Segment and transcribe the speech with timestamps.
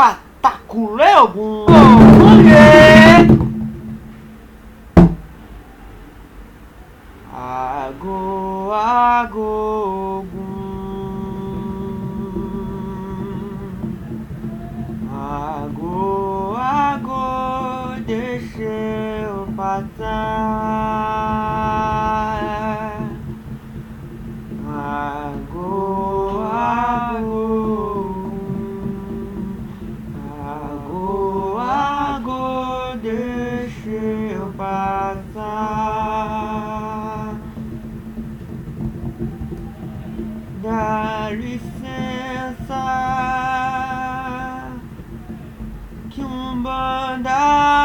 [0.00, 1.28] pataculeu
[7.32, 10.24] Ago, ago,
[15.12, 20.89] ago, ago, deixa eu passar.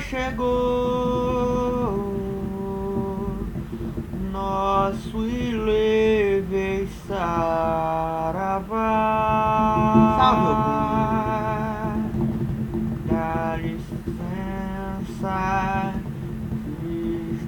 [0.00, 0.46] chegou
[4.32, 8.66] nosso ileve saravá.
[10.18, 10.56] Salve,
[13.08, 15.34] Dá licença,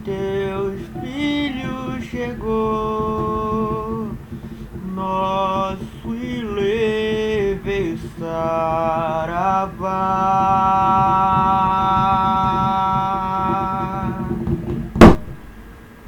[0.05, 4.11] teus filhos chegou
[4.95, 9.89] nosso ileve saravá.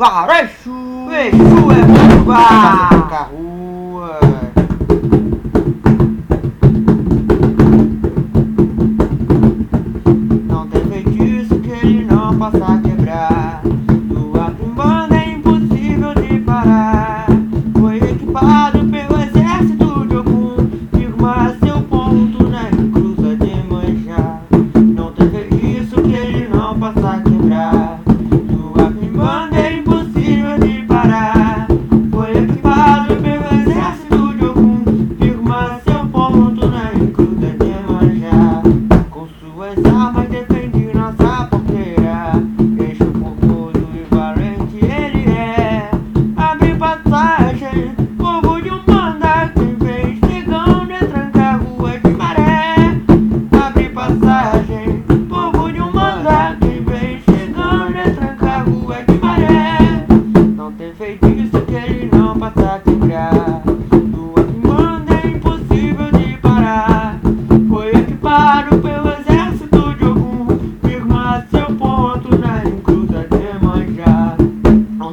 [0.00, 1.10] Vai, vai, chu!
[1.12, 2.24] É bom!
[2.24, 3.59] Vai!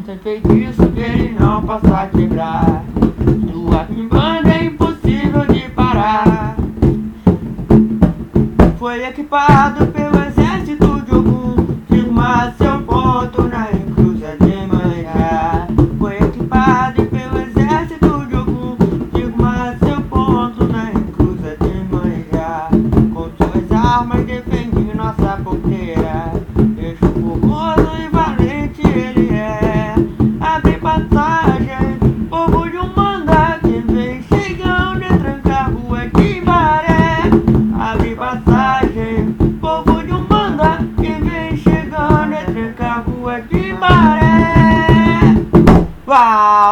[0.07, 2.81] Sem feitiço que ele não possa quebrar.
[3.51, 6.55] Tua quimbanda é impossível de parar.
[8.79, 9.86] Foi equipado
[46.17, 46.66] Tchau!